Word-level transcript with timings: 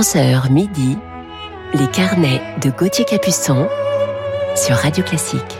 11h 0.00 0.50
midi, 0.50 0.96
les 1.74 1.86
carnets 1.88 2.40
de 2.62 2.70
Gauthier 2.70 3.04
Capuçon 3.04 3.68
sur 4.56 4.74
Radio 4.76 5.04
Classique. 5.04 5.58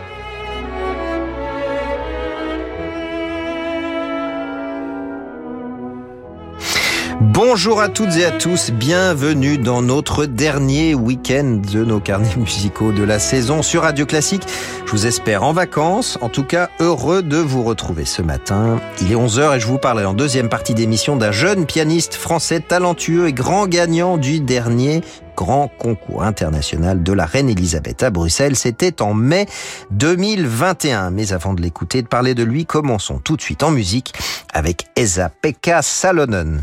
Bonjour 7.20 7.82
à 7.82 7.91
toutes 7.91 8.16
et 8.16 8.24
à 8.24 8.30
tous, 8.30 8.70
bienvenue 8.70 9.59
dans 9.59 9.82
notre 9.82 10.24
dernier 10.24 10.95
week-end 10.95 11.61
de 11.70 11.84
nos 11.84 12.00
carnets 12.00 12.36
musicaux 12.36 12.93
de 12.93 13.02
la 13.02 13.18
saison 13.18 13.61
sur 13.61 13.82
Radio 13.82 14.07
Classique. 14.07 14.46
Je 14.91 14.96
vous 14.96 15.07
espère 15.07 15.45
en 15.45 15.52
vacances, 15.52 16.18
en 16.20 16.29
tout 16.29 16.43
cas 16.43 16.68
heureux 16.80 17.23
de 17.23 17.36
vous 17.36 17.62
retrouver 17.62 18.04
ce 18.04 18.23
matin. 18.23 18.80
Il 19.01 19.12
est 19.12 19.15
11h 19.15 19.56
et 19.56 19.60
je 19.60 19.66
vous 19.69 19.78
parle 19.78 20.05
en 20.05 20.15
deuxième 20.15 20.48
partie 20.48 20.74
d'émission 20.74 21.15
d'un 21.15 21.30
jeune 21.30 21.65
pianiste 21.65 22.16
français 22.16 22.59
talentueux 22.59 23.29
et 23.29 23.32
grand 23.32 23.68
gagnant 23.68 24.16
du 24.16 24.41
dernier 24.41 25.02
grand 25.37 25.68
concours 25.68 26.24
international 26.24 27.05
de 27.05 27.12
la 27.12 27.24
Reine 27.24 27.48
Elisabeth 27.48 28.02
à 28.02 28.10
Bruxelles. 28.10 28.56
C'était 28.56 29.01
en 29.01 29.15
mai 29.15 29.46
2021. 29.92 31.12
Mais 31.12 31.32
avant 31.32 31.54
de 31.54 31.62
l'écouter 31.62 32.02
de 32.02 32.09
parler 32.09 32.34
de 32.34 32.43
lui, 32.43 32.66
commençons 32.66 33.20
tout 33.20 33.37
de 33.37 33.43
suite 33.43 33.62
en 33.62 33.70
musique 33.70 34.12
avec 34.52 34.87
Esa-Pekka 34.96 35.82
Salonen. 35.82 36.60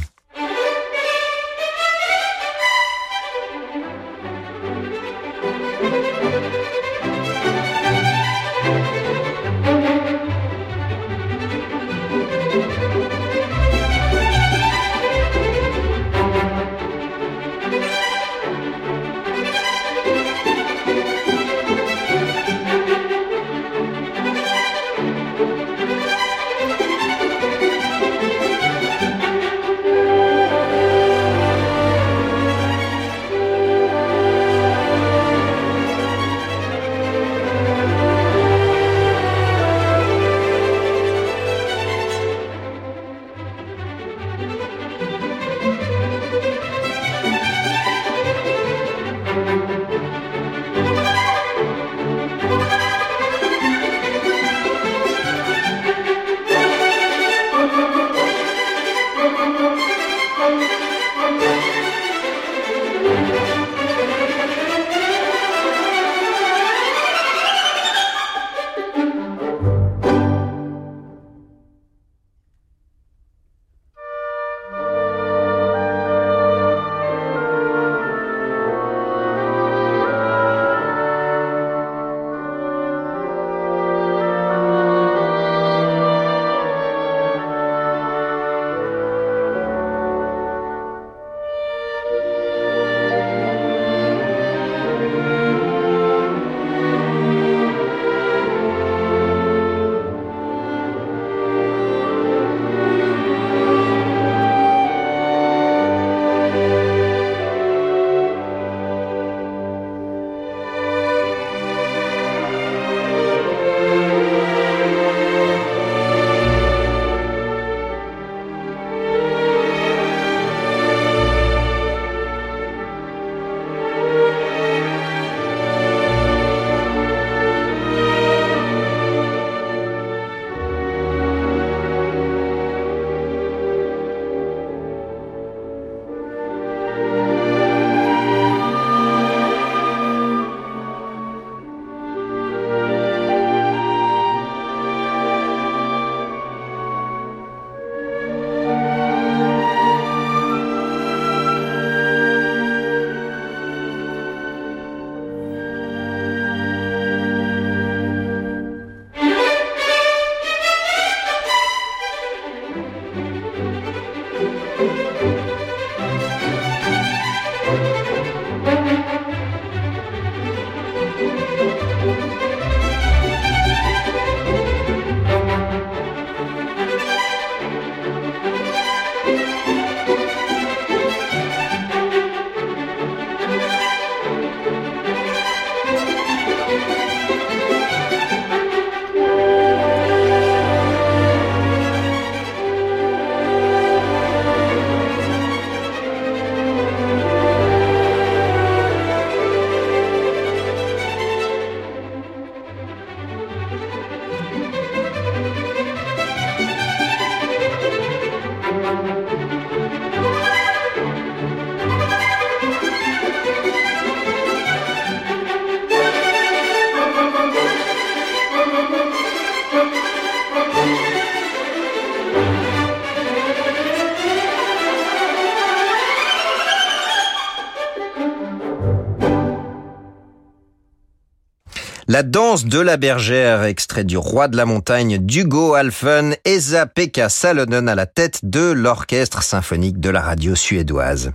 La 232.17 232.23
danse 232.23 232.65
de 232.65 232.79
la 232.79 232.97
bergère, 232.97 233.63
extrait 233.65 234.03
du 234.03 234.17
roi 234.17 234.47
de 234.47 234.57
la 234.57 234.65
montagne 234.65 235.19
d'Hugo 235.19 235.75
Alphen, 235.75 236.35
Esa-Pekka 236.45 237.29
Salonen 237.29 237.87
à 237.87 237.93
la 237.93 238.07
tête 238.07 238.39
de 238.41 238.71
l'orchestre 238.71 239.43
symphonique 239.43 239.99
de 239.99 240.09
la 240.09 240.21
radio 240.21 240.55
suédoise. 240.55 241.31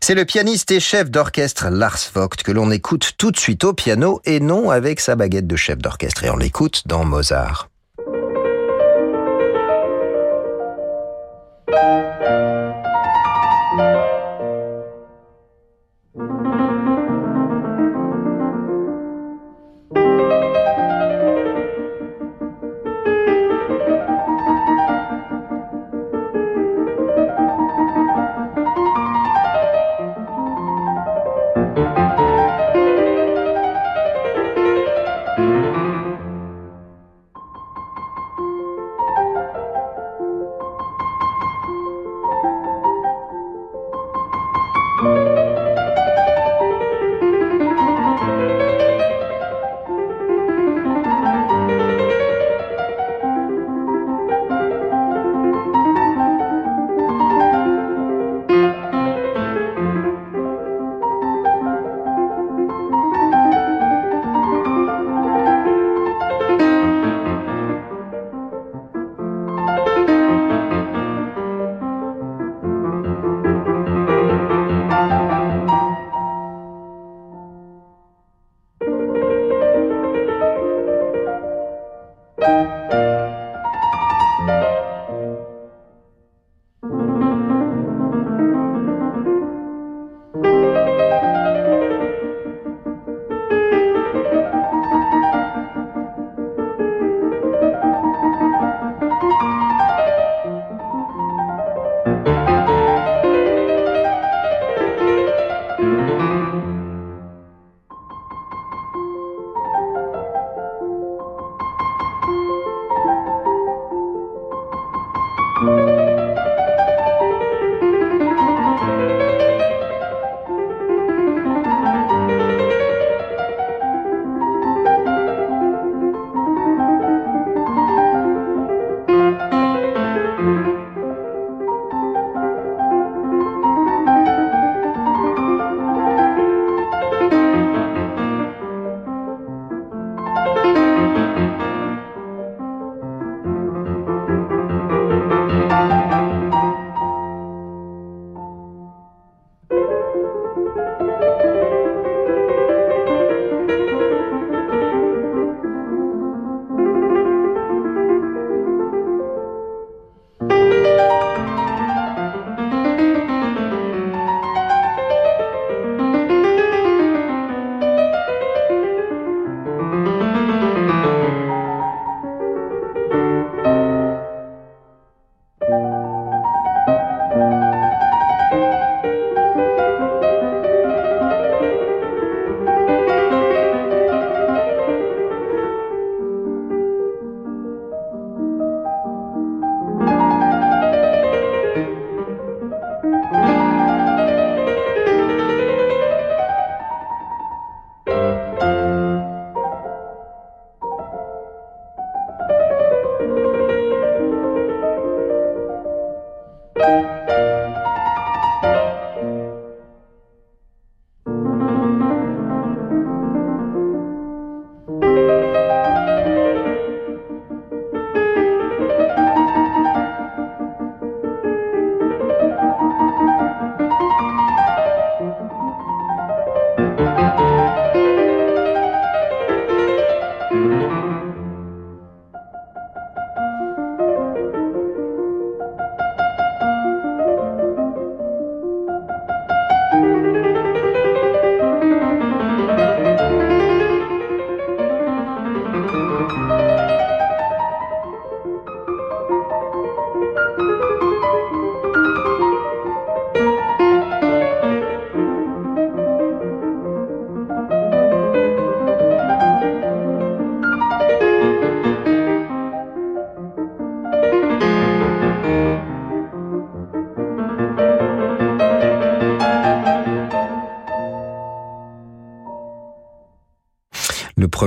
C'est 0.00 0.16
le 0.16 0.24
pianiste 0.24 0.72
et 0.72 0.80
chef 0.80 1.08
d'orchestre 1.08 1.68
Lars 1.70 2.00
Vogt 2.14 2.30
que 2.30 2.50
l'on 2.50 2.72
écoute 2.72 3.12
tout 3.16 3.30
de 3.30 3.38
suite 3.38 3.62
au 3.62 3.74
piano 3.74 4.20
et 4.24 4.40
non 4.40 4.70
avec 4.70 4.98
sa 4.98 5.14
baguette 5.14 5.46
de 5.46 5.54
chef 5.54 5.78
d'orchestre. 5.78 6.24
Et 6.24 6.30
on 6.30 6.36
l'écoute 6.36 6.82
dans 6.86 7.04
Mozart. 7.04 7.68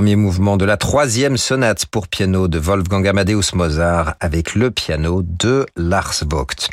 Premier 0.06 0.14
mouvement 0.14 0.56
de 0.56 0.64
la 0.64 0.76
troisième 0.76 1.36
sonate 1.36 1.86
pour 1.86 2.06
piano 2.06 2.46
de 2.46 2.60
Wolfgang 2.60 3.08
Amadeus 3.08 3.54
Mozart 3.54 4.14
avec 4.20 4.54
le 4.54 4.70
piano 4.70 5.22
de 5.24 5.66
Lars 5.74 6.22
Vogt. 6.30 6.68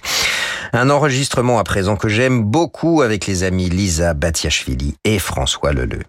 Un 0.71 0.91
enregistrement 0.91 1.57
à 1.57 1.63
présent 1.63 1.95
que 1.95 2.09
j'aime 2.09 2.43
beaucoup 2.43 3.01
avec 3.01 3.25
les 3.25 3.41
amis 3.41 3.69
Lisa 3.69 4.13
Batiachvili 4.13 4.93
et 5.03 5.17
François 5.17 5.73
Leleu. 5.73 6.03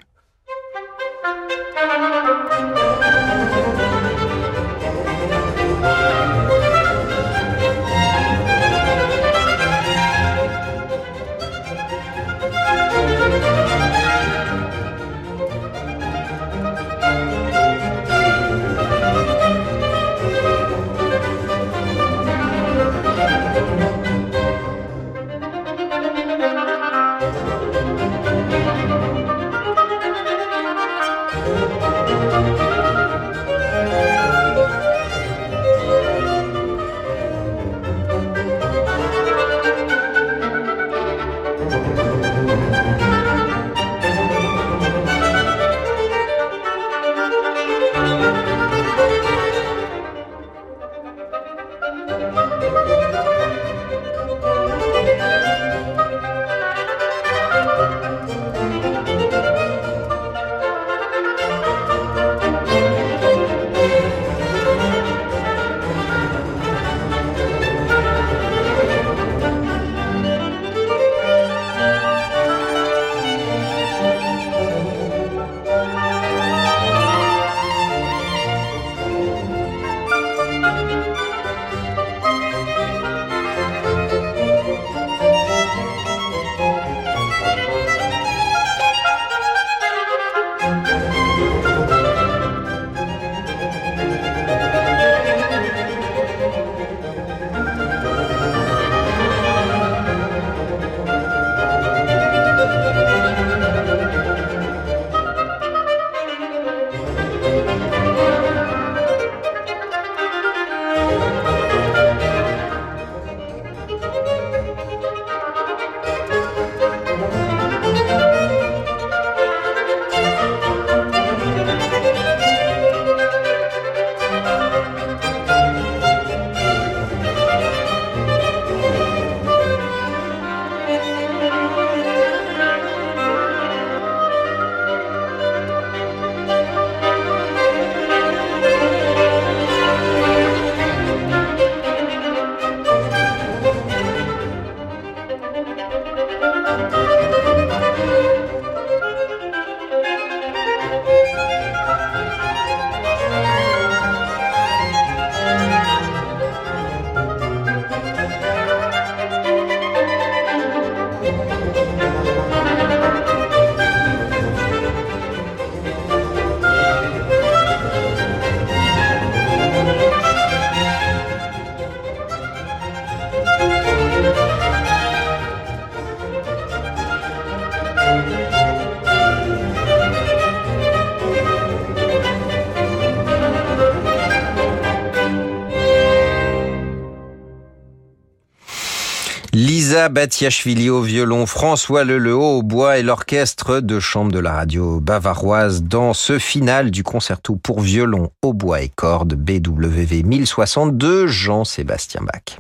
Batiachvili 190.09 190.91
au 190.91 191.03
violon, 191.03 191.47
François 191.47 192.05
Leleau 192.05 192.59
au 192.59 192.63
bois 192.63 192.99
et 192.99 193.03
l'orchestre 193.03 193.81
de 193.81 194.01
chambre 194.01 194.33
de 194.33 194.39
la 194.39 194.53
radio 194.53 195.01
bavaroise 195.01 195.83
dans 195.83 196.15
ce 196.15 196.39
final 196.39 196.91
du 196.91 197.03
concerto 197.03 197.57
pour 197.57 197.81
violon, 197.81 198.31
au 198.43 198.53
bois 198.53 198.83
et 198.83 198.89
cordes 198.89 199.35
BWV 199.35 200.23
1062 200.23 201.27
Jean-Sébastien 201.27 202.23
Bach. 202.23 202.59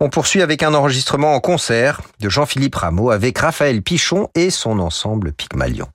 On 0.00 0.08
poursuit 0.08 0.42
avec 0.42 0.62
un 0.62 0.74
enregistrement 0.74 1.34
en 1.34 1.40
concert 1.40 2.00
de 2.20 2.28
Jean-Philippe 2.28 2.74
Rameau 2.74 3.10
avec 3.10 3.38
Raphaël 3.38 3.82
Pichon 3.82 4.28
et 4.34 4.50
son 4.50 4.78
ensemble 4.78 5.32
Pygmalion. 5.32 5.88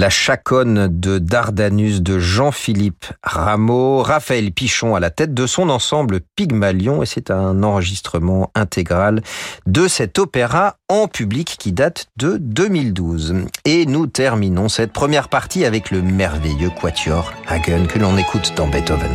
La 0.00 0.08
chaconne 0.08 0.88
de 0.88 1.18
Dardanus 1.18 2.00
de 2.00 2.18
Jean-Philippe 2.18 3.04
Rameau, 3.22 4.00
Raphaël 4.00 4.50
Pichon 4.50 4.94
à 4.94 5.00
la 5.00 5.10
tête 5.10 5.34
de 5.34 5.46
son 5.46 5.68
ensemble 5.68 6.20
Pygmalion 6.36 7.02
et 7.02 7.06
c'est 7.06 7.30
un 7.30 7.62
enregistrement 7.62 8.50
intégral 8.54 9.20
de 9.66 9.88
cet 9.88 10.18
opéra 10.18 10.76
en 10.88 11.06
public 11.06 11.54
qui 11.58 11.72
date 11.72 12.06
de 12.16 12.38
2012. 12.38 13.44
Et 13.66 13.84
nous 13.84 14.06
terminons 14.06 14.70
cette 14.70 14.94
première 14.94 15.28
partie 15.28 15.66
avec 15.66 15.90
le 15.90 16.00
merveilleux 16.00 16.70
quatuor 16.70 17.34
Hagen 17.46 17.86
que 17.86 17.98
l'on 17.98 18.16
écoute 18.16 18.54
dans 18.56 18.68
Beethoven. 18.68 19.12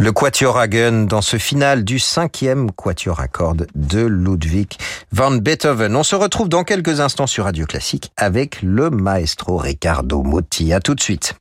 Le 0.00 0.12
Quatuor 0.12 0.56
Hagen 0.56 1.04
dans 1.04 1.20
ce 1.20 1.36
final 1.36 1.84
du 1.84 1.98
cinquième 1.98 2.72
Quatuor 2.72 3.20
à 3.20 3.28
cordes 3.28 3.66
de 3.74 4.00
Ludwig 4.00 4.78
van 5.12 5.32
Beethoven. 5.32 5.94
On 5.94 6.02
se 6.02 6.16
retrouve 6.16 6.48
dans 6.48 6.64
quelques 6.64 7.00
instants 7.00 7.26
sur 7.26 7.44
Radio 7.44 7.66
Classique 7.66 8.10
avec 8.16 8.62
le 8.62 8.88
maestro 8.88 9.58
Riccardo 9.58 10.22
Motti. 10.22 10.72
À 10.72 10.80
tout 10.80 10.94
de 10.94 11.02
suite. 11.02 11.34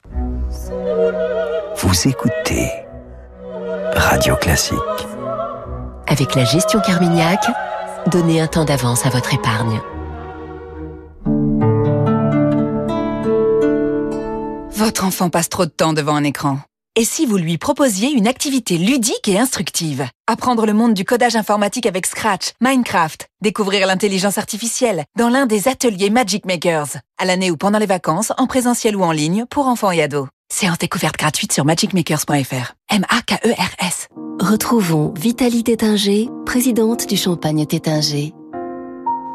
Vous 1.78 2.08
écoutez 2.10 2.69
Radio 3.95 4.36
Classique. 4.36 4.78
Avec 6.08 6.36
la 6.36 6.43
gestion 6.43 6.82
Carmignac, 6.82 7.39
donnez 8.08 8.41
un 8.41 8.48
temps 8.48 8.65
d'avance 8.65 9.06
à 9.06 9.10
votre 9.10 9.34
épargne. 9.34 9.80
Votre 14.72 15.06
enfant 15.06 15.30
passe 15.30 15.48
trop 15.48 15.65
de 15.65 15.72
temps 15.72 15.93
devant 15.93 16.15
un 16.15 16.26
écran. 16.26 16.60
Et 16.95 17.06
si 17.06 17.25
vous 17.25 17.38
lui 17.38 17.58
proposiez 17.58 18.10
une 18.10 18.28
activité 18.28 18.78
ludique 18.78 19.28
et 19.28 19.39
instructive? 19.39 20.08
Apprendre 20.28 20.65
le 20.65 20.73
monde 20.73 20.93
du 20.93 21.06
codage 21.06 21.36
informatique 21.36 21.86
avec 21.86 22.06
Scratch, 22.06 22.54
Minecraft, 22.62 23.28
découvrir 23.41 23.86
l'intelligence 23.86 24.38
artificielle 24.38 25.06
dans 25.17 25.30
l'un 25.30 25.45
des 25.45 25.67
ateliers 25.67 26.10
Magic 26.10 26.45
Makers, 26.45 26.97
à 27.17 27.25
l'année 27.25 27.52
ou 27.52 27.58
pendant 27.58 27.80
les 27.80 27.86
vacances, 27.86 28.34
en 28.38 28.47
présentiel 28.47 28.95
ou 28.95 29.04
en 29.04 29.12
ligne, 29.12 29.45
pour 29.49 29.67
enfants 29.67 29.91
et 29.91 30.02
ados. 30.02 30.28
Séance 30.52 30.80
découverte 30.80 31.15
gratuite 31.15 31.54
sur 31.54 31.63
magicmakers.fr. 31.63 32.73
M-A-K-E-R-S. 32.89 34.08
Retrouvons 34.39 35.13
Vitalie 35.15 35.63
Tétinger, 35.63 36.28
présidente 36.45 37.08
du 37.08 37.17
Champagne 37.17 37.65
Tétinger. 37.67 38.34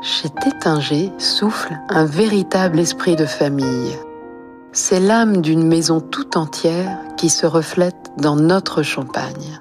Chez 0.02 0.28
Tétinger 0.42 1.12
souffle 1.18 1.78
un 1.88 2.04
véritable 2.04 2.80
esprit 2.80 3.14
de 3.14 3.26
famille. 3.26 3.96
C'est 4.76 4.98
l'âme 4.98 5.40
d'une 5.40 5.64
maison 5.64 6.00
tout 6.00 6.36
entière 6.36 6.98
qui 7.16 7.30
se 7.30 7.46
reflète 7.46 7.94
dans 8.18 8.34
notre 8.34 8.82
champagne. 8.82 9.60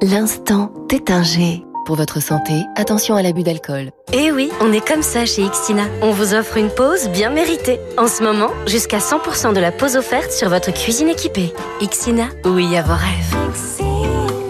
L'instant 0.00 0.70
Tétinger. 0.88 1.64
Pour 1.84 1.96
votre 1.96 2.22
santé, 2.22 2.52
attention 2.76 3.16
à 3.16 3.22
l'abus 3.22 3.42
d'alcool. 3.42 3.90
Eh 4.12 4.30
oui, 4.30 4.50
on 4.60 4.72
est 4.72 4.86
comme 4.86 5.02
ça 5.02 5.26
chez 5.26 5.42
Ixina. 5.42 5.82
On 6.02 6.12
vous 6.12 6.34
offre 6.34 6.56
une 6.56 6.70
pause 6.70 7.08
bien 7.08 7.30
méritée. 7.30 7.80
En 7.98 8.06
ce 8.06 8.22
moment, 8.22 8.50
jusqu'à 8.66 8.98
100% 8.98 9.52
de 9.52 9.60
la 9.60 9.72
pause 9.72 9.96
offerte 9.96 10.30
sur 10.30 10.48
votre 10.48 10.72
cuisine 10.72 11.08
équipée. 11.08 11.52
Ixina, 11.80 12.28
oui 12.44 12.76
à 12.76 12.82
vos 12.82 12.94
rêves. 12.94 13.83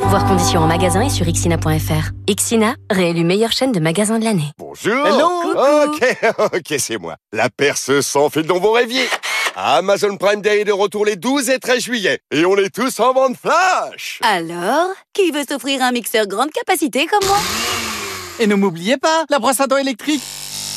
Voir 0.08 0.26
conditions 0.26 0.60
en 0.60 0.66
magasin 0.66 1.02
et 1.02 1.10
sur 1.10 1.26
ixina.fr. 1.26 2.10
Ixina, 2.28 2.76
réélu 2.90 3.24
meilleure 3.24 3.52
chaîne 3.52 3.72
de 3.72 3.80
magasins 3.80 4.18
de 4.18 4.24
l'année. 4.24 4.50
Bonjour 4.58 5.06
Hello 5.06 5.28
Ok, 5.86 6.16
ok, 6.54 6.74
c'est 6.78 6.98
moi. 6.98 7.16
La 7.32 7.50
perce 7.50 8.00
sans 8.00 8.30
fil 8.30 8.42
dont 8.42 8.60
vous 8.60 8.70
rêviez. 8.72 9.04
Amazon 9.56 10.16
Prime 10.16 10.40
Day 10.40 10.60
est 10.60 10.64
de 10.64 10.72
retour 10.72 11.04
les 11.04 11.16
12 11.16 11.50
et 11.50 11.58
13 11.58 11.82
juillet. 11.82 12.18
Et 12.32 12.44
on 12.44 12.56
est 12.56 12.74
tous 12.74 12.98
en 13.00 13.12
vente 13.12 13.36
flash 13.36 14.20
Alors, 14.22 14.88
qui 15.12 15.30
veut 15.30 15.44
s'offrir 15.48 15.82
un 15.82 15.92
mixeur 15.92 16.26
grande 16.26 16.50
capacité 16.50 17.06
comme 17.06 17.26
moi? 17.26 17.38
Et 18.40 18.46
ne 18.46 18.54
m'oubliez 18.54 18.96
pas, 18.96 19.24
la 19.30 19.38
brosse 19.38 19.60
à 19.60 19.66
dents 19.66 19.76
électrique 19.76 20.22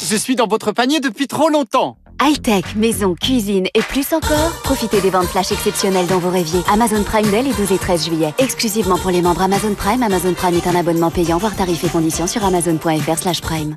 Je 0.10 0.16
suis 0.16 0.36
dans 0.36 0.48
votre 0.48 0.72
panier 0.72 1.00
depuis 1.00 1.28
trop 1.28 1.50
longtemps 1.50 1.98
High-tech, 2.22 2.76
maison, 2.76 3.16
cuisine 3.16 3.68
et 3.74 3.82
plus 3.82 4.14
encore 4.14 4.52
Profitez 4.64 5.02
des 5.02 5.10
ventes 5.10 5.28
flash 5.28 5.52
exceptionnelles 5.52 6.08
dont 6.08 6.20
vous 6.20 6.30
rêviez. 6.30 6.62
Amazon 6.72 7.04
Prime 7.04 7.30
Day 7.30 7.44
les 7.44 7.54
12 7.54 7.72
et 7.72 7.78
13 7.78 8.06
juillet. 8.06 8.34
Exclusivement 8.40 8.98
pour 8.98 9.12
les 9.12 9.22
membres 9.22 9.42
Amazon 9.42 9.74
Prime. 9.76 10.04
Amazon 10.04 10.34
Prime 10.34 10.56
est 10.56 10.68
un 10.68 10.76
abonnement 10.76 11.12
payant, 11.12 11.38
voire 11.38 11.56
tarifs 11.56 11.84
et 11.84 11.90
conditions 11.90 12.28
sur 12.28 12.44
amazon.fr 12.44 13.18
slash 13.18 13.42
prime. 13.42 13.76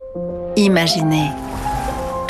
Imaginez 0.56 1.30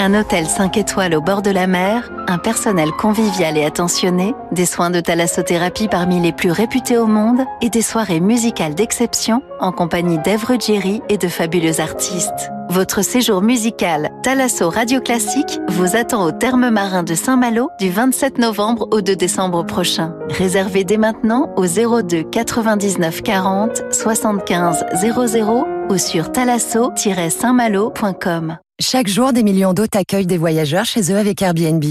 un 0.02 0.14
hôtel 0.14 0.46
5 0.46 0.78
étoiles 0.78 1.14
au 1.14 1.20
bord 1.20 1.42
de 1.42 1.50
la 1.50 1.66
mer, 1.66 2.10
un 2.26 2.38
personnel 2.38 2.90
convivial 2.92 3.58
et 3.58 3.64
attentionné, 3.64 4.34
des 4.50 4.64
soins 4.64 4.88
de 4.88 4.98
thalassothérapie 4.98 5.88
parmi 5.88 6.20
les 6.20 6.32
plus 6.32 6.50
réputés 6.50 6.96
au 6.96 7.06
monde 7.06 7.42
et 7.60 7.68
des 7.68 7.82
soirées 7.82 8.20
musicales 8.20 8.74
d'exception 8.74 9.42
en 9.60 9.72
compagnie 9.72 10.18
d'Ève 10.18 10.42
Ruggieri 10.42 11.02
et 11.10 11.18
de 11.18 11.28
fabuleux 11.28 11.80
artistes. 11.80 12.50
Votre 12.70 13.02
séjour 13.02 13.42
musical 13.42 14.10
Thalasso 14.22 14.70
Radio 14.70 15.00
Classique 15.00 15.58
vous 15.70 15.96
attend 15.96 16.24
au 16.24 16.30
terme 16.30 16.70
marin 16.70 17.02
de 17.02 17.16
Saint-Malo 17.16 17.68
du 17.80 17.90
27 17.90 18.38
novembre 18.38 18.86
au 18.92 19.00
2 19.00 19.16
décembre 19.16 19.66
prochain. 19.66 20.14
Réservez 20.28 20.84
dès 20.84 20.96
maintenant 20.96 21.52
au 21.56 21.66
02 21.66 22.22
99 22.30 23.22
40 23.22 23.92
75 23.92 24.84
00 25.02 25.66
ou 25.90 25.98
sur 25.98 26.30
thalasso-saintmalo.com. 26.30 28.58
Chaque 28.80 29.08
jour, 29.08 29.32
des 29.32 29.42
millions 29.42 29.72
d'hôtes 29.72 29.96
accueillent 29.96 30.26
des 30.26 30.38
voyageurs 30.38 30.84
chez 30.84 31.12
eux 31.12 31.18
avec 31.18 31.42
Airbnb. 31.42 31.84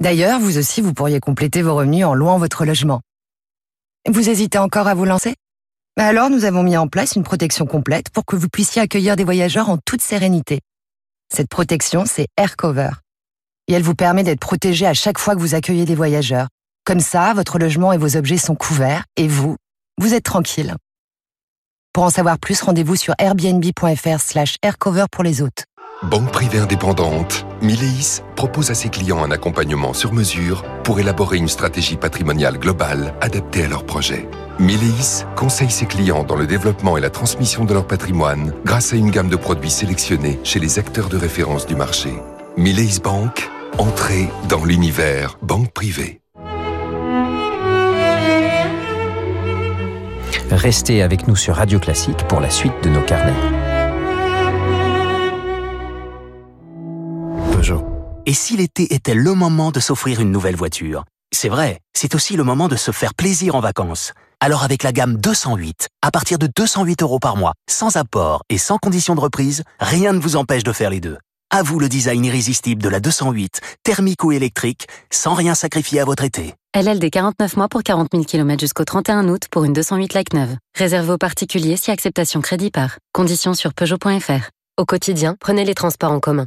D'ailleurs, 0.00 0.38
vous 0.38 0.58
aussi, 0.58 0.80
vous 0.80 0.94
pourriez 0.94 1.18
compléter 1.18 1.60
vos 1.60 1.74
revenus 1.74 2.04
en 2.04 2.14
louant 2.14 2.38
votre 2.38 2.64
logement. 2.64 3.00
Vous 4.08 4.30
hésitez 4.30 4.58
encore 4.58 4.86
à 4.86 4.94
vous 4.94 5.06
lancer? 5.06 5.34
Alors, 6.00 6.30
nous 6.30 6.44
avons 6.44 6.62
mis 6.62 6.76
en 6.76 6.86
place 6.86 7.16
une 7.16 7.24
protection 7.24 7.66
complète 7.66 8.08
pour 8.10 8.24
que 8.24 8.36
vous 8.36 8.48
puissiez 8.48 8.80
accueillir 8.80 9.16
des 9.16 9.24
voyageurs 9.24 9.68
en 9.68 9.78
toute 9.78 10.00
sérénité. 10.00 10.60
Cette 11.34 11.48
protection, 11.48 12.04
c'est 12.06 12.28
AirCover. 12.36 12.90
Et 13.66 13.72
elle 13.72 13.82
vous 13.82 13.96
permet 13.96 14.22
d'être 14.22 14.38
protégé 14.38 14.86
à 14.86 14.94
chaque 14.94 15.18
fois 15.18 15.34
que 15.34 15.40
vous 15.40 15.56
accueillez 15.56 15.86
des 15.86 15.96
voyageurs. 15.96 16.46
Comme 16.84 17.00
ça, 17.00 17.34
votre 17.34 17.58
logement 17.58 17.92
et 17.92 17.98
vos 17.98 18.16
objets 18.16 18.38
sont 18.38 18.54
couverts 18.54 19.02
et 19.16 19.26
vous, 19.26 19.56
vous 20.00 20.14
êtes 20.14 20.22
tranquille. 20.22 20.76
Pour 21.92 22.04
en 22.04 22.10
savoir 22.10 22.38
plus, 22.38 22.62
rendez-vous 22.62 22.94
sur 22.94 23.14
airbnb.fr 23.18 24.20
slash 24.20 24.54
aircover 24.62 25.06
pour 25.10 25.24
les 25.24 25.42
hôtes. 25.42 25.64
Banque 26.04 26.30
privée 26.30 26.58
indépendante, 26.58 27.44
Mileis 27.60 28.22
propose 28.36 28.70
à 28.70 28.74
ses 28.74 28.88
clients 28.88 29.24
un 29.24 29.32
accompagnement 29.32 29.92
sur 29.92 30.12
mesure 30.12 30.62
pour 30.84 31.00
élaborer 31.00 31.38
une 31.38 31.48
stratégie 31.48 31.96
patrimoniale 31.96 32.56
globale 32.56 33.14
adaptée 33.20 33.64
à 33.64 33.68
leurs 33.68 33.84
projets. 33.84 34.28
Mileis 34.60 35.24
conseille 35.34 35.72
ses 35.72 35.86
clients 35.86 36.22
dans 36.22 36.36
le 36.36 36.46
développement 36.46 36.96
et 36.96 37.00
la 37.00 37.10
transmission 37.10 37.64
de 37.64 37.74
leur 37.74 37.84
patrimoine 37.84 38.54
grâce 38.64 38.92
à 38.92 38.96
une 38.96 39.10
gamme 39.10 39.28
de 39.28 39.34
produits 39.34 39.70
sélectionnés 39.70 40.38
chez 40.44 40.60
les 40.60 40.78
acteurs 40.78 41.08
de 41.08 41.16
référence 41.16 41.66
du 41.66 41.74
marché. 41.74 42.10
Mileis 42.56 43.00
Bank, 43.02 43.50
entrée 43.78 44.28
dans 44.48 44.64
l'univers 44.64 45.36
banque 45.42 45.72
privée. 45.72 46.20
Restez 50.52 51.02
avec 51.02 51.26
nous 51.26 51.36
sur 51.36 51.56
Radio 51.56 51.80
Classique 51.80 52.24
pour 52.28 52.40
la 52.40 52.50
suite 52.50 52.84
de 52.84 52.88
nos 52.88 53.02
carnets. 53.02 53.57
Et 58.28 58.34
si 58.34 58.58
l'été 58.58 58.92
était 58.92 59.14
le 59.14 59.32
moment 59.32 59.70
de 59.70 59.80
s'offrir 59.80 60.20
une 60.20 60.30
nouvelle 60.30 60.54
voiture? 60.54 61.06
C'est 61.34 61.48
vrai, 61.48 61.80
c'est 61.96 62.14
aussi 62.14 62.36
le 62.36 62.44
moment 62.44 62.68
de 62.68 62.76
se 62.76 62.90
faire 62.90 63.14
plaisir 63.14 63.54
en 63.54 63.60
vacances. 63.60 64.12
Alors 64.38 64.64
avec 64.64 64.82
la 64.82 64.92
gamme 64.92 65.16
208, 65.16 65.88
à 66.02 66.10
partir 66.10 66.38
de 66.38 66.46
208 66.54 67.02
euros 67.02 67.20
par 67.20 67.38
mois, 67.38 67.54
sans 67.70 67.96
apport 67.96 68.42
et 68.50 68.58
sans 68.58 68.76
condition 68.76 69.14
de 69.14 69.20
reprise, 69.20 69.64
rien 69.80 70.12
ne 70.12 70.18
vous 70.18 70.36
empêche 70.36 70.62
de 70.62 70.72
faire 70.74 70.90
les 70.90 71.00
deux. 71.00 71.16
À 71.48 71.62
vous 71.62 71.80
le 71.80 71.88
design 71.88 72.22
irrésistible 72.22 72.82
de 72.82 72.90
la 72.90 73.00
208, 73.00 73.62
thermique 73.82 74.22
ou 74.22 74.32
électrique, 74.32 74.88
sans 75.10 75.32
rien 75.32 75.54
sacrifier 75.54 76.00
à 76.00 76.04
votre 76.04 76.24
été. 76.24 76.54
LLD 76.76 77.08
49 77.08 77.56
mois 77.56 77.68
pour 77.68 77.82
40 77.82 78.08
000 78.12 78.24
km 78.24 78.60
jusqu'au 78.60 78.84
31 78.84 79.26
août 79.30 79.44
pour 79.50 79.64
une 79.64 79.72
208 79.72 80.12
like 80.12 80.34
neuve. 80.34 80.54
Réservé 80.76 81.12
aux 81.12 81.16
particuliers 81.16 81.78
si 81.78 81.90
acceptation 81.90 82.42
crédit 82.42 82.70
par. 82.70 82.98
Conditions 83.14 83.54
sur 83.54 83.72
Peugeot.fr. 83.72 84.50
Au 84.76 84.84
quotidien, 84.84 85.34
prenez 85.40 85.64
les 85.64 85.74
transports 85.74 86.12
en 86.12 86.20
commun. 86.20 86.46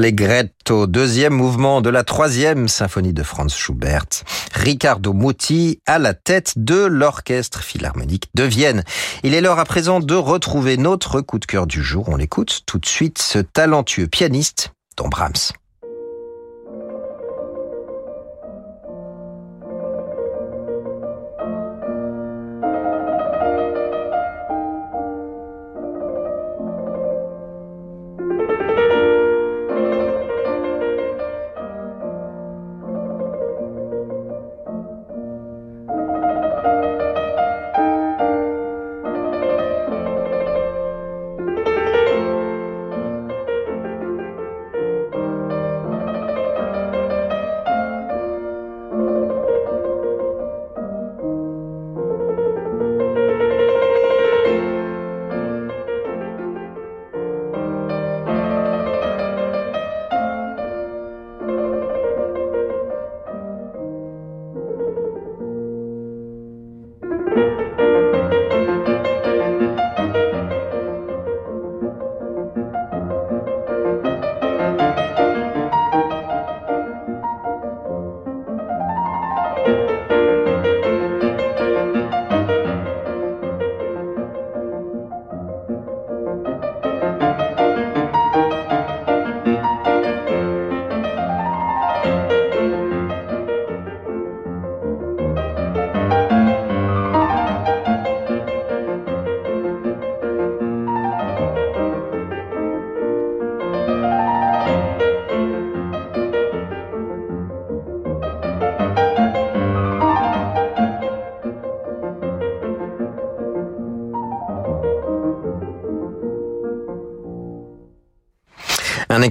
Allegretto, 0.00 0.86
deuxième 0.86 1.34
mouvement 1.34 1.82
de 1.82 1.90
la 1.90 2.04
troisième 2.04 2.68
symphonie 2.68 3.12
de 3.12 3.22
Franz 3.22 3.54
Schubert. 3.54 4.06
Riccardo 4.54 5.12
Muti 5.12 5.82
à 5.84 5.98
la 5.98 6.14
tête 6.14 6.54
de 6.56 6.86
l'Orchestre 6.86 7.62
Philharmonique 7.62 8.30
de 8.34 8.44
Vienne. 8.44 8.82
Il 9.24 9.34
est 9.34 9.42
l'heure 9.42 9.58
à 9.58 9.66
présent 9.66 10.00
de 10.00 10.14
retrouver 10.14 10.78
notre 10.78 11.20
coup 11.20 11.38
de 11.38 11.44
cœur 11.44 11.66
du 11.66 11.82
jour. 11.82 12.08
On 12.08 12.16
l'écoute 12.16 12.62
tout 12.64 12.78
de 12.78 12.86
suite, 12.86 13.18
ce 13.18 13.40
talentueux 13.40 14.06
pianiste, 14.06 14.72
Don 14.96 15.08
Brahms. 15.08 15.52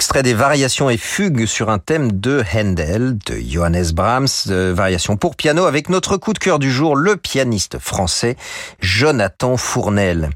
Extrait 0.10 0.24
des 0.24 0.34
variations 0.34 0.89
et 0.89 0.97
fugues 0.97 1.45
sur 1.45 1.70
un 1.70 1.78
thème 1.78 2.14
de 2.14 2.43
Handel, 2.55 3.20
de 3.28 3.39
Johannes 3.47 3.91
Brahms, 3.93 4.28
de 4.47 4.72
variations 4.72 5.18
pour 5.18 5.36
piano 5.36 5.66
avec 5.66 5.88
notre 5.88 6.18
coup 6.18 6.34
de 6.34 6.39
cœur 6.39 6.57
du 6.57 6.72
jour, 6.72 6.95
le 6.95 7.16
pianiste 7.16 7.78
français 7.78 8.36
Jonathan 8.80 9.55
Fournel. 9.55 10.32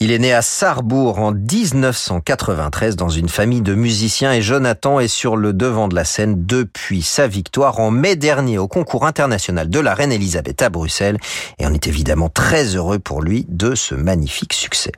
Il 0.00 0.12
est 0.12 0.20
né 0.20 0.32
à 0.32 0.42
Sarrebourg 0.42 1.18
en 1.18 1.32
1993 1.32 2.94
dans 2.94 3.08
une 3.08 3.28
famille 3.28 3.62
de 3.62 3.74
musiciens 3.74 4.32
et 4.32 4.42
Jonathan 4.42 5.00
est 5.00 5.08
sur 5.08 5.36
le 5.36 5.52
devant 5.52 5.88
de 5.88 5.96
la 5.96 6.04
scène 6.04 6.46
depuis 6.46 7.02
sa 7.02 7.26
victoire 7.26 7.80
en 7.80 7.90
mai 7.90 8.14
dernier 8.14 8.58
au 8.58 8.68
concours 8.68 9.04
international 9.04 9.68
de 9.68 9.80
la 9.80 9.94
Reine 9.94 10.12
Elisabeth 10.12 10.62
à 10.62 10.70
Bruxelles 10.70 11.18
et 11.58 11.66
on 11.66 11.74
est 11.74 11.88
évidemment 11.88 12.28
très 12.28 12.76
heureux 12.76 13.00
pour 13.00 13.22
lui 13.22 13.44
de 13.48 13.74
ce 13.74 13.96
magnifique 13.96 14.52
succès. 14.52 14.92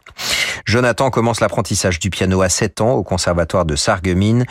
Jonathan 0.67 1.09
commence 1.09 1.41
l'apprentissage 1.41 1.99
du 1.99 2.11
piano 2.11 2.43
à 2.43 2.51
7 2.51 2.83
ans 2.83 2.93
au 2.93 3.03
conservatoire 3.03 3.65
de 3.65 3.77
Sarreguemines, 3.77 4.45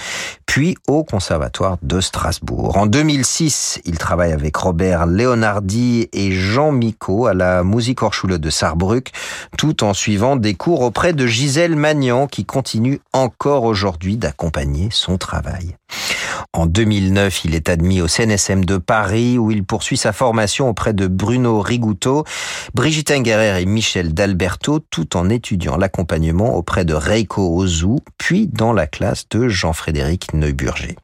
puis 0.48 0.76
au 0.88 1.04
conservatoire 1.04 1.78
de 1.84 2.02
Strasbourg. 2.02 2.76
En 2.76 2.88
2006, 2.88 3.82
il 3.86 4.00
travaille 4.00 4.32
avec 4.32 4.56
Robert 4.56 5.06
Leonardi 5.06 6.10
et 6.12 6.32
Jean 6.32 6.72
Micot 6.72 7.28
à 7.28 7.36
la 7.36 7.64
Musikhochschule 7.64 8.40
de 8.40 8.50
Saarbrück, 8.50 9.12
tout 9.58 9.84
en 9.84 9.94
suivant 9.94 10.39
des 10.40 10.56
cours 10.56 10.82
auprès 10.82 11.14
de 11.14 11.28
Gisèle 11.28 11.76
Magnan 11.76 12.28
qui 12.28 12.46
continue 12.46 13.00
encore 13.14 13.64
aujourd'hui 13.64 14.18
d'accompagner 14.18 14.90
son 14.92 15.18
travail. 15.18 15.76
En 16.54 16.66
2009, 16.66 17.46
il 17.46 17.56
est 17.56 17.70
admis 17.70 18.02
au 18.02 18.08
CNSM 18.08 18.66
de 18.66 18.78
Paris 18.78 19.38
où 19.38 19.52
il 19.52 19.64
poursuit 19.64 19.98
sa 19.98 20.14
formation 20.14 20.68
auprès 20.68 20.94
de 20.94 21.08
Bruno 21.08 21.62
Rigouteau, 21.62 22.24
Brigitte 22.74 23.12
Ingerer 23.12 23.62
et 23.62 23.66
Michel 23.66 24.14
D'Alberto 24.14 24.80
tout 24.90 25.16
en 25.16 25.30
étudiant 25.30 25.78
l'accompagnement 25.78 26.56
auprès 26.56 26.86
de 26.86 26.94
Reiko 26.94 27.56
Ozu 27.56 27.98
puis 28.18 28.48
dans 28.48 28.74
la 28.74 28.88
classe 28.88 29.30
de 29.30 29.48
Jean-Frédéric 29.48 30.34
Neuburger. 30.34 30.96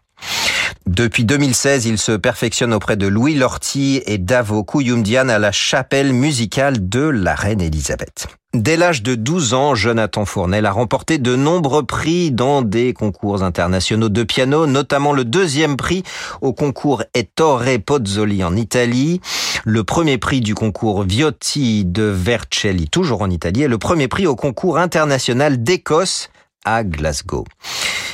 Depuis 0.88 1.26
2016, 1.26 1.88
il 1.88 1.98
se 1.98 2.12
perfectionne 2.12 2.72
auprès 2.72 2.96
de 2.96 3.08
Louis 3.08 3.34
Lorty 3.34 4.04
et 4.06 4.20
Davo 4.20 4.64
Kouyumdian 4.64 5.30
à 5.30 5.40
la 5.40 5.52
chapelle 5.52 6.14
musicale 6.14 6.88
de 6.88 7.02
la 7.02 7.34
reine 7.34 7.60
Elisabeth. 7.60 8.28
Dès 8.54 8.78
l'âge 8.78 9.02
de 9.02 9.16
12 9.16 9.54
ans, 9.56 9.76
Jonathan 9.76 10.26
Fournel 10.26 10.66
a 10.66 10.72
remporté 10.72 11.18
de 11.18 11.36
nombreux 11.36 11.84
prix 11.84 12.32
dans 12.32 12.62
des 12.62 12.94
concours 12.94 13.44
internationaux 13.44 14.10
de 14.10 14.24
piano, 14.24 14.68
notamment 14.68 15.12
le 15.12 15.26
deuxième 15.26 15.76
prix 15.76 16.04
au 16.40 16.54
concours 16.54 17.04
Ettore 17.16 17.64
Pozzoli 17.84 18.44
en 18.44 18.56
Italie, 18.56 19.20
le 19.66 19.84
premier 19.84 20.20
prix 20.20 20.40
du 20.40 20.54
concours 20.54 21.04
Viotti 21.04 21.84
de 21.84 22.04
Vercelli, 22.04 22.88
toujours 22.90 23.24
en 23.24 23.30
Italie, 23.32 23.64
et 23.64 23.68
le 23.68 23.80
premier 23.80 24.08
prix 24.08 24.28
au 24.28 24.36
concours 24.36 24.78
international 24.78 25.62
d'Écosse 25.64 26.30
à 26.66 26.84
Glasgow. 26.84 27.46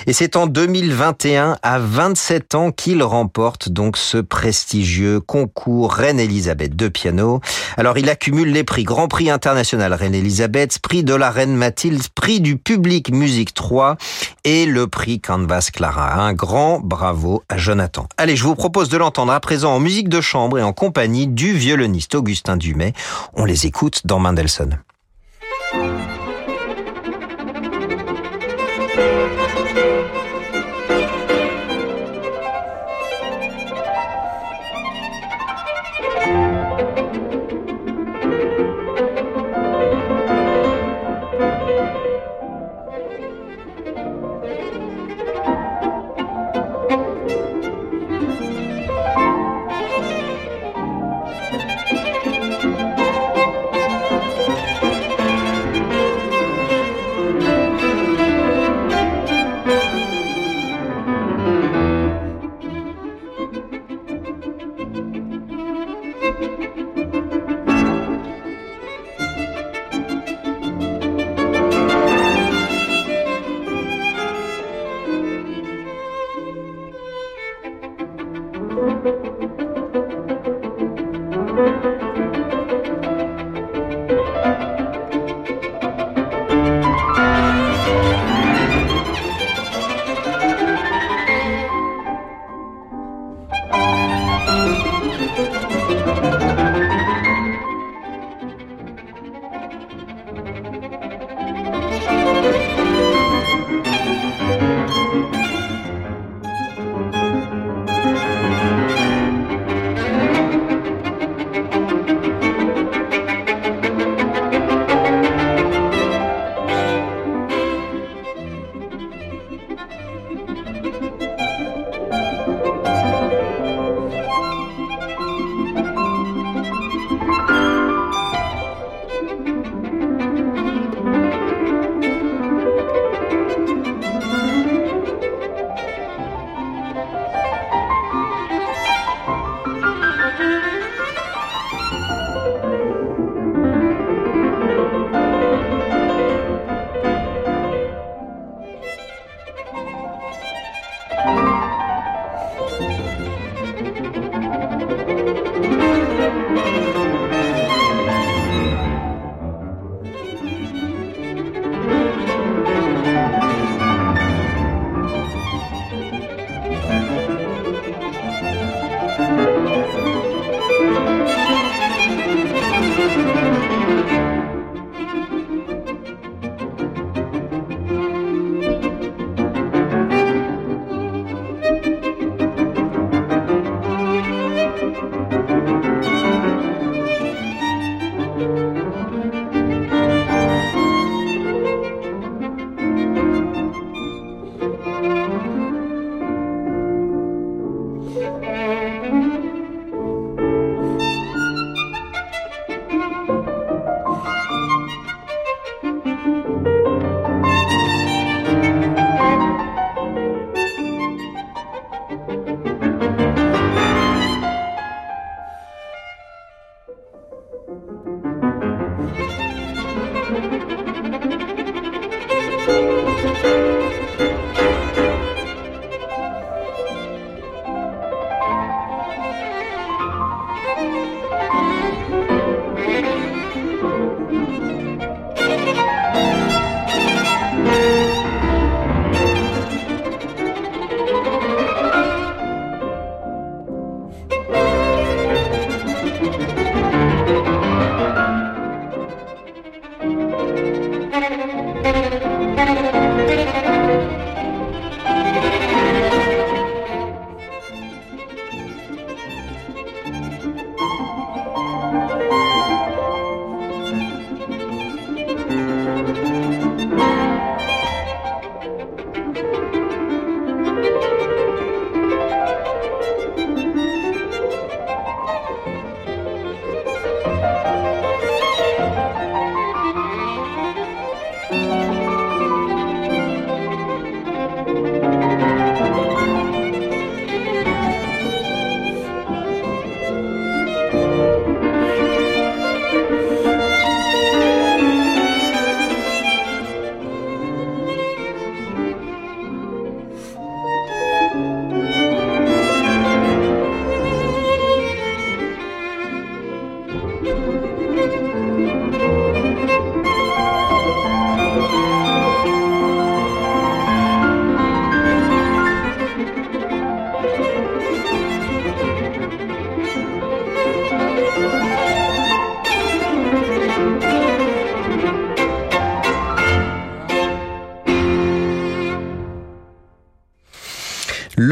Et 0.07 0.13
c'est 0.13 0.35
en 0.35 0.47
2021, 0.47 1.57
à 1.61 1.79
27 1.79 2.55
ans, 2.55 2.71
qu'il 2.71 3.03
remporte 3.03 3.69
donc 3.69 3.97
ce 3.97 4.17
prestigieux 4.17 5.19
concours 5.19 5.93
Reine-Elisabeth 5.93 6.75
de 6.75 6.87
piano. 6.87 7.39
Alors 7.77 7.97
il 7.97 8.09
accumule 8.09 8.51
les 8.51 8.63
prix 8.63 8.83
Grand 8.83 9.07
Prix 9.07 9.29
international 9.29 9.93
Reine-Elisabeth, 9.93 10.79
prix 10.79 11.03
de 11.03 11.13
la 11.13 11.29
Reine 11.29 11.55
Mathilde, 11.55 12.01
prix 12.15 12.41
du 12.41 12.57
public 12.57 13.11
musique 13.11 13.53
3 13.53 13.97
et 14.43 14.65
le 14.65 14.87
prix 14.87 15.19
Canvas 15.19 15.69
Clara. 15.71 16.15
Un 16.15 16.33
grand 16.33 16.79
bravo 16.79 17.43
à 17.47 17.57
Jonathan. 17.57 18.07
Allez, 18.17 18.35
je 18.35 18.43
vous 18.43 18.55
propose 18.55 18.89
de 18.89 18.97
l'entendre 18.97 19.33
à 19.33 19.39
présent 19.39 19.75
en 19.75 19.79
musique 19.79 20.09
de 20.09 20.21
chambre 20.21 20.57
et 20.57 20.63
en 20.63 20.73
compagnie 20.73 21.27
du 21.27 21.53
violoniste 21.53 22.15
Augustin 22.15 22.57
Dumay. 22.57 22.93
On 23.33 23.45
les 23.45 23.67
écoute 23.67 24.01
dans 24.05 24.19
Mendelssohn. 24.19 24.79
Música 28.95 29.80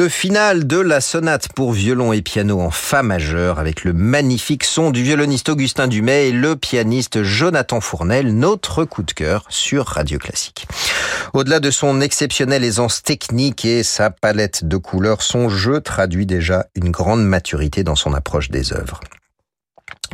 Final 0.10 0.66
de 0.66 0.80
la 0.80 1.02
sonate 1.02 1.50
pour 1.54 1.72
violon 1.72 2.14
et 2.14 2.24
piano 2.24 2.60
en 2.60 2.72
fa 2.72 3.04
majeur 3.04 3.60
avec 3.60 3.84
le 3.84 3.94
magnifique 3.94 4.64
son 4.64 4.90
du 4.90 5.04
violoniste 5.04 5.50
Augustin 5.50 5.88
Dumay 5.88 6.30
et 6.30 6.32
le 6.32 6.56
pianiste 6.56 7.22
Jonathan 7.22 7.80
Fournel, 7.80 8.36
notre 8.36 8.86
coup 8.86 9.04
de 9.04 9.12
cœur 9.12 9.46
sur 9.50 9.86
Radio 9.86 10.18
Classique. 10.18 10.68
Au-delà 11.34 11.60
de 11.60 11.70
son 11.70 12.02
exceptionnelle 12.02 12.64
aisance 12.64 13.04
technique 13.04 13.66
et 13.66 13.84
sa 13.84 14.10
palette 14.10 14.66
de 14.66 14.78
couleurs, 14.78 15.22
son 15.22 15.48
jeu 15.48 15.80
traduit 15.80 16.26
déjà 16.26 16.66
une 16.74 16.90
grande 16.90 17.24
maturité 17.24 17.84
dans 17.84 17.96
son 17.96 18.14
approche 18.16 18.50
des 18.50 18.74
œuvres. 18.74 19.00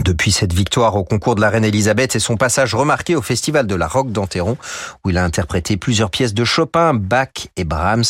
Depuis 0.04 0.32
cette 0.32 0.54
victoire 0.54 0.96
au 0.96 1.04
concours 1.04 1.36
de 1.36 1.42
la 1.42 1.50
reine 1.50 1.64
Elisabeth 1.64 2.16
et 2.16 2.20
son 2.20 2.36
passage 2.36 2.76
remarqué 2.76 3.16
au 3.16 3.22
festival 3.22 3.66
de 3.66 3.76
la 3.76 3.88
Roque 3.88 4.12
d'Anteron, 4.12 4.58
où 5.04 5.10
il 5.10 5.18
a 5.18 5.24
interprété 5.24 5.78
plusieurs 5.78 6.10
pièces 6.10 6.34
de 6.34 6.44
Chopin, 6.44 6.94
Bach 6.94 7.48
et 7.56 7.64
Brahms, 7.64 8.04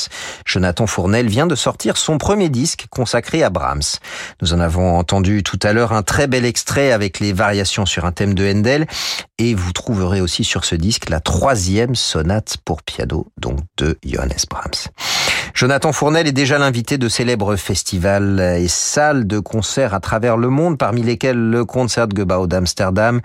Jonathan 0.46 0.88
Fournel 0.88 1.28
vient 1.28 1.48
de 1.48 1.56
sortir 1.56 1.98
son 1.98 2.18
premier 2.18 2.50
disque 2.50 2.88
consacré 2.90 3.44
à 3.44 3.50
Brahms. 3.50 4.00
Nous 4.42 4.54
en 4.54 4.60
avons 4.60 4.98
entendu 4.98 5.44
tout 5.44 5.60
à 5.62 5.74
l'heure 5.74 5.94
un 5.94 6.04
très 6.04 6.28
bel 6.28 6.46
extrait 6.46 6.92
avec 6.92 7.20
les 7.20 7.34
variations 7.34 7.86
sur 7.86 8.06
un 8.06 8.12
thème 8.12 8.34
de 8.34 8.50
Handel, 8.50 8.88
et 9.38 9.54
vous 9.54 9.72
trouverez 9.72 10.22
aussi 10.22 10.44
sur 10.44 10.66
ce 10.66 10.76
disque 10.76 11.10
la 11.10 11.20
troisième 11.20 11.96
sonate 11.96 12.58
pour 12.66 12.82
piano, 12.82 13.28
donc 13.38 13.60
de 13.78 13.98
Johannes 14.04 14.34
Brahms. 14.50 15.25
Jonathan 15.56 15.94
Fournel 15.94 16.28
est 16.28 16.34
déjà 16.34 16.58
l'invité 16.58 16.98
de 16.98 17.08
célèbres 17.08 17.56
festivals 17.56 18.42
et 18.60 18.68
salles 18.68 19.26
de 19.26 19.40
concert 19.40 19.94
à 19.94 20.02
travers 20.02 20.36
le 20.36 20.50
monde, 20.50 20.78
parmi 20.78 21.02
lesquels 21.02 21.40
le 21.40 21.64
Concertgebouw 21.64 22.46
d'Amsterdam, 22.46 23.22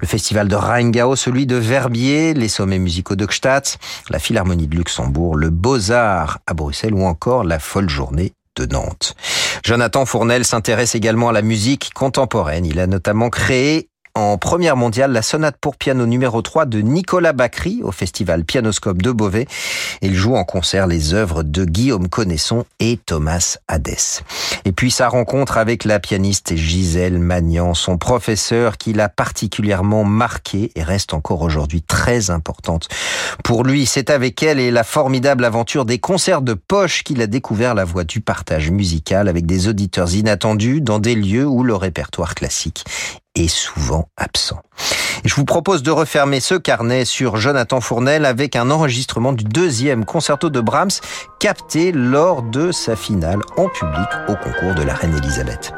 le 0.00 0.06
festival 0.06 0.48
de 0.48 0.56
Rheingau, 0.56 1.14
celui 1.14 1.44
de 1.44 1.56
Verbier, 1.56 2.32
les 2.32 2.48
sommets 2.48 2.78
musicaux 2.78 3.16
de 3.16 3.26
Gstaad, 3.26 3.64
la 4.08 4.18
Philharmonie 4.18 4.66
de 4.66 4.76
Luxembourg, 4.76 5.36
le 5.36 5.50
Beaux-Arts 5.50 6.38
à 6.46 6.54
Bruxelles 6.54 6.94
ou 6.94 7.04
encore 7.04 7.44
la 7.44 7.58
folle 7.58 7.90
journée 7.90 8.32
de 8.56 8.64
Nantes. 8.64 9.14
Jonathan 9.62 10.06
Fournel 10.06 10.46
s'intéresse 10.46 10.94
également 10.94 11.28
à 11.28 11.32
la 11.32 11.42
musique 11.42 11.90
contemporaine. 11.94 12.64
Il 12.64 12.80
a 12.80 12.86
notamment 12.86 13.28
créé 13.28 13.90
en 14.16 14.38
première 14.38 14.76
mondiale 14.76 15.10
la 15.10 15.22
sonate 15.22 15.56
pour 15.60 15.76
piano 15.76 16.06
numéro 16.06 16.40
3 16.40 16.66
de 16.66 16.80
Nicolas 16.80 17.32
Bacry 17.32 17.80
au 17.82 17.90
festival 17.90 18.44
Pianoscope 18.44 19.02
de 19.02 19.10
Beauvais. 19.10 19.48
Il 20.02 20.14
joue 20.14 20.36
en 20.36 20.44
concert 20.44 20.86
les 20.86 21.14
œuvres 21.14 21.42
de 21.42 21.64
Guillaume 21.64 22.08
Connaisson 22.08 22.64
et 22.78 22.96
Thomas 22.96 23.56
Hadès. 23.66 24.22
Et 24.64 24.70
puis 24.70 24.92
sa 24.92 25.08
rencontre 25.08 25.58
avec 25.58 25.84
la 25.84 25.98
pianiste 25.98 26.54
Gisèle 26.54 27.18
Magnan, 27.18 27.74
son 27.74 27.98
professeur 27.98 28.78
qui 28.78 28.92
l'a 28.92 29.08
particulièrement 29.08 30.04
marqué 30.04 30.70
et 30.76 30.84
reste 30.84 31.12
encore 31.12 31.42
aujourd'hui 31.42 31.82
très 31.82 32.30
importante. 32.30 32.86
Pour 33.42 33.64
lui, 33.64 33.84
c'est 33.84 34.10
avec 34.10 34.44
elle 34.44 34.60
et 34.60 34.70
la 34.70 34.84
formidable 34.84 35.44
aventure 35.44 35.84
des 35.84 35.98
concerts 35.98 36.42
de 36.42 36.54
poche 36.54 37.02
qu'il 37.02 37.20
a 37.20 37.26
découvert 37.26 37.74
la 37.74 37.84
voie 37.84 38.04
du 38.04 38.20
partage 38.20 38.70
musical 38.70 39.26
avec 39.26 39.44
des 39.44 39.66
auditeurs 39.66 40.14
inattendus 40.14 40.80
dans 40.80 41.00
des 41.00 41.16
lieux 41.16 41.46
où 41.46 41.64
le 41.64 41.74
répertoire 41.74 42.36
classique 42.36 42.84
est 43.34 43.48
souvent 43.48 44.08
absent. 44.16 44.60
je 45.24 45.34
vous 45.34 45.44
propose 45.44 45.82
de 45.82 45.90
refermer 45.90 46.40
ce 46.40 46.54
carnet 46.54 47.04
sur 47.04 47.36
Jonathan 47.36 47.80
Fournel 47.80 48.24
avec 48.24 48.56
un 48.56 48.70
enregistrement 48.70 49.32
du 49.32 49.44
deuxième 49.44 50.04
concerto 50.04 50.50
de 50.50 50.60
Brahms 50.60 51.00
capté 51.40 51.92
lors 51.92 52.42
de 52.42 52.72
sa 52.72 52.96
finale 52.96 53.40
en 53.56 53.68
public 53.68 54.08
au 54.28 54.36
concours 54.36 54.74
de 54.74 54.82
la 54.82 54.94
Reine 54.94 55.16
Elisabeth. 55.16 55.72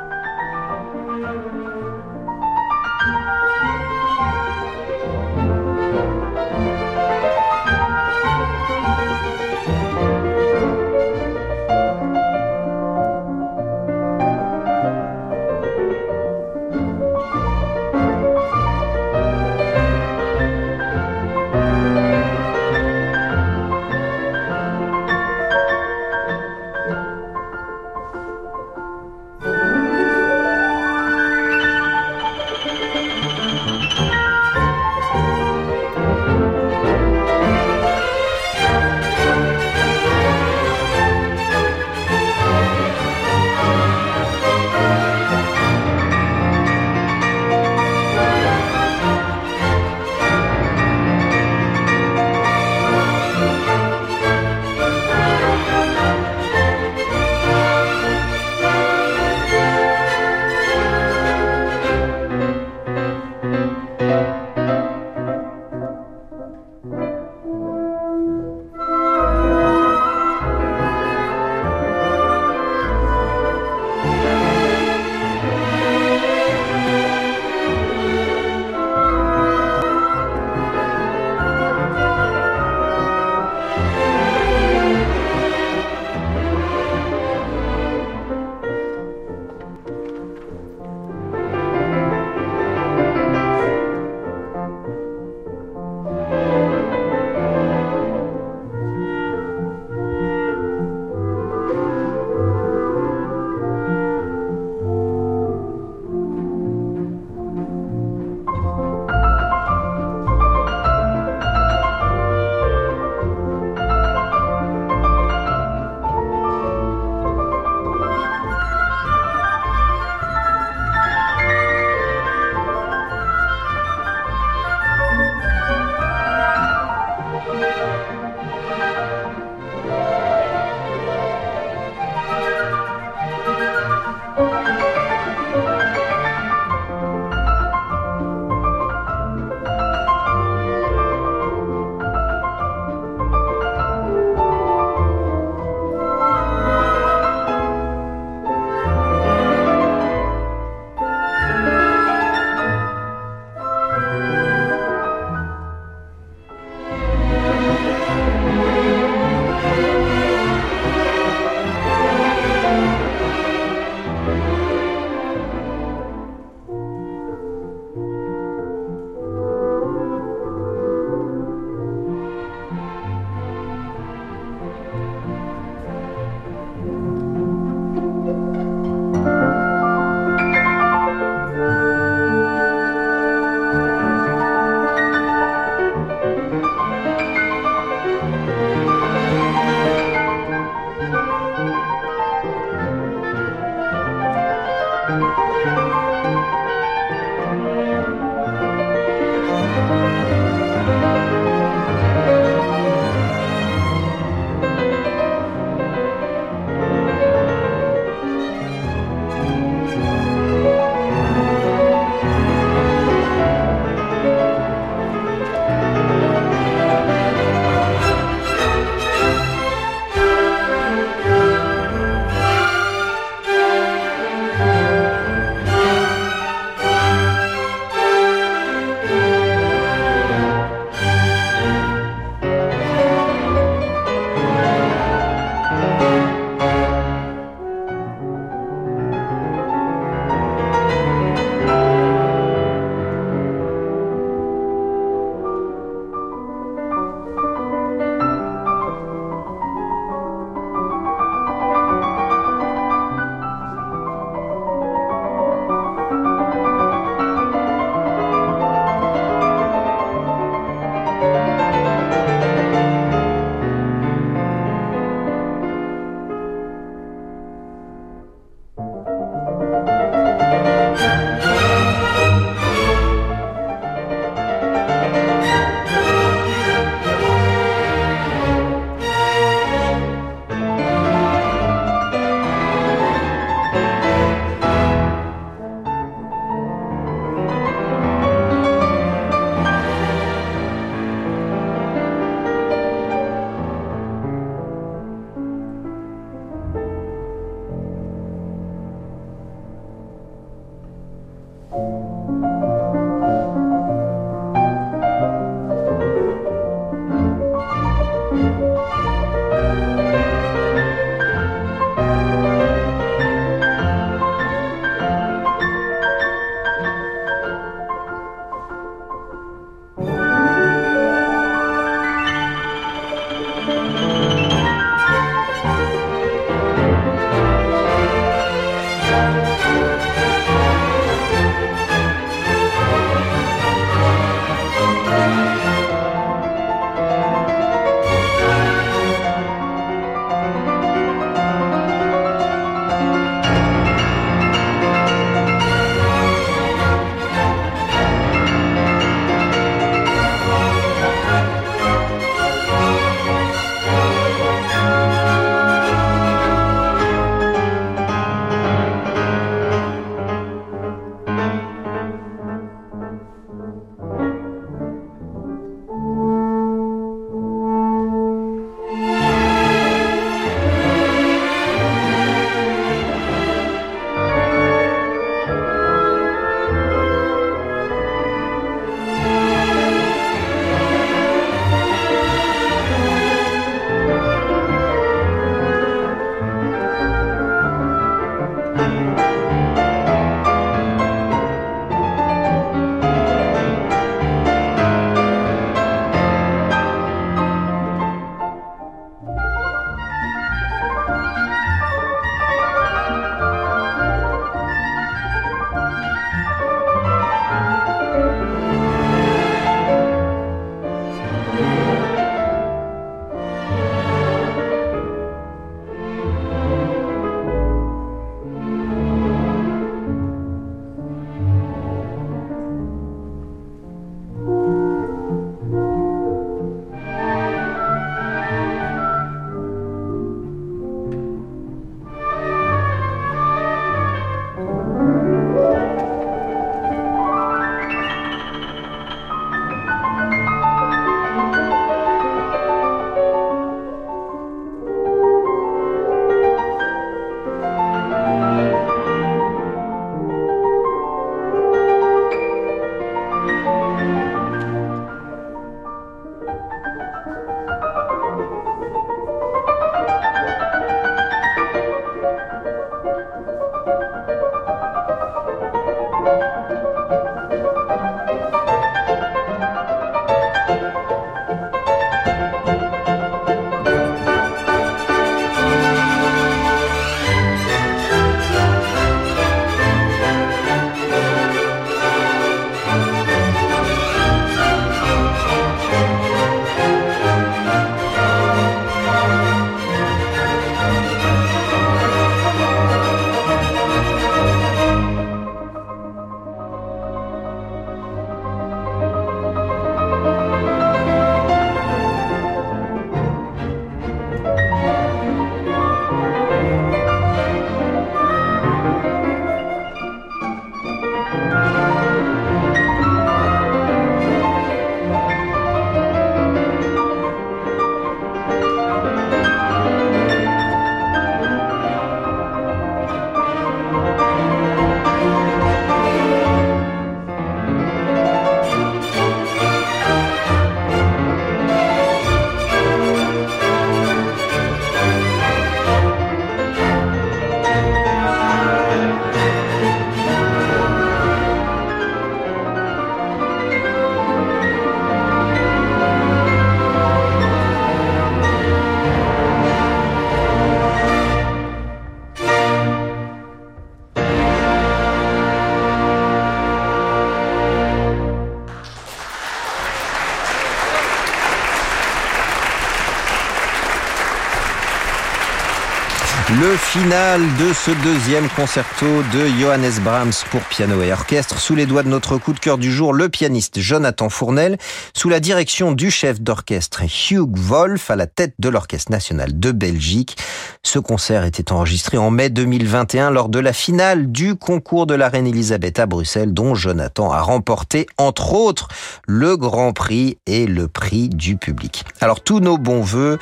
Le 566.97 567.03
final 567.03 567.43
de 567.59 567.73
ce 567.75 567.91
deuxième 568.03 568.49
concerto 568.49 569.07
de 569.07 569.47
Johannes 569.61 570.01
Brahms 570.03 570.33
pour 570.51 570.63
piano 570.63 571.03
et 571.03 571.13
orchestre, 571.13 571.61
sous 571.61 571.75
les 571.75 571.85
doigts 571.85 572.03
de 572.03 572.09
notre 572.09 572.39
coup 572.39 572.55
de 572.55 572.59
cœur 572.59 572.79
du 572.79 572.91
jour, 572.91 573.13
le 573.13 573.29
pianiste 573.29 573.81
Jonathan 573.81 574.31
Fournel, 574.31 574.79
sous 575.13 575.29
la 575.29 575.39
direction 575.39 575.93
du 575.93 576.11
chef 576.11 576.41
d'orchestre 576.41 577.03
Hugh 577.03 577.55
Wolf 577.55 578.11
à 578.11 578.17
la 578.17 578.27
tête 578.27 578.55
de 578.59 578.71
l'Orchestre 578.71 579.13
national 579.13 579.61
de 579.61 579.73
Belgique. 579.73 580.39
Ce 580.83 580.99
concert 580.99 581.45
était 581.45 581.71
enregistré 581.71 582.17
en 582.17 582.31
mai 582.31 582.49
2021 582.49 583.31
lors 583.31 583.51
de 583.51 583.59
la 583.59 583.75
finale 583.75 584.33
du 584.33 584.57
concours 584.57 585.07
de 585.07 585.15
la 585.15 585.29
Reine 585.29 585.47
Elisabeth 585.47 585.99
à 585.99 586.07
Bruxelles, 586.07 586.55
dont 586.55 586.75
Jonathan 586.75 587.31
a 587.31 587.43
remporté, 587.43 588.07
entre 588.17 588.55
autres, 588.55 588.89
le 589.27 589.59
Grand 589.59 589.93
Prix 589.93 590.39
et 590.47 590.67
le 590.67 590.89
prix 590.89 591.29
du 591.29 591.59
public. 591.59 592.05
Alors 592.23 592.41
tous 592.41 592.61
nos 592.61 592.79
bons 592.79 593.03
voeux 593.03 593.39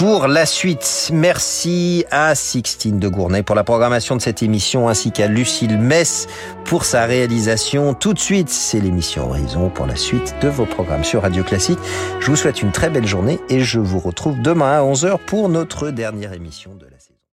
pour 0.00 0.28
la 0.28 0.46
suite. 0.46 1.10
Merci 1.12 2.06
à 2.10 2.34
Sixtine 2.34 2.98
de 2.98 3.06
Gournay 3.06 3.42
pour 3.42 3.54
la 3.54 3.64
programmation 3.64 4.16
de 4.16 4.22
cette 4.22 4.42
émission 4.42 4.88
ainsi 4.88 5.12
qu'à 5.12 5.26
Lucille 5.26 5.76
Mess 5.76 6.26
pour 6.64 6.86
sa 6.86 7.04
réalisation. 7.04 7.92
Tout 7.92 8.14
de 8.14 8.18
suite, 8.18 8.48
c'est 8.48 8.80
l'émission 8.80 9.28
Horizon 9.28 9.68
pour 9.68 9.84
la 9.84 9.96
suite 9.96 10.34
de 10.40 10.48
vos 10.48 10.64
programmes 10.64 11.04
sur 11.04 11.20
Radio 11.20 11.44
Classique. 11.44 11.78
Je 12.18 12.30
vous 12.30 12.36
souhaite 12.36 12.62
une 12.62 12.72
très 12.72 12.88
belle 12.88 13.06
journée 13.06 13.40
et 13.50 13.60
je 13.60 13.78
vous 13.78 13.98
retrouve 13.98 14.40
demain 14.40 14.72
à 14.72 14.82
11h 14.82 15.18
pour 15.26 15.50
notre 15.50 15.90
dernière 15.90 16.32
émission 16.32 16.74
de. 16.76 16.89